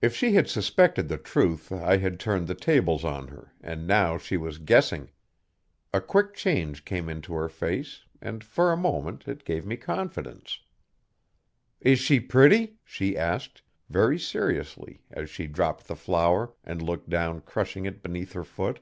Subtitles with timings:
[0.00, 4.16] If she had suspected the truth I had turned the tables on her, and now
[4.16, 5.10] she was guessing.
[5.92, 10.60] A quick change came into her face, and, for a moment, it gave me confidence.
[11.80, 17.40] 'Is she pretty?' she asked very seriously as she dropped the flower and looked down
[17.40, 18.78] crushing it beneath her foot.